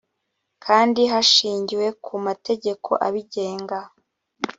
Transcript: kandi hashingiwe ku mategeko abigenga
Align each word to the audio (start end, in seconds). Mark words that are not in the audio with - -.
kandi 0.65 1.01
hashingiwe 1.11 1.87
ku 2.03 2.13
mategeko 2.25 2.89
abigenga 3.07 3.77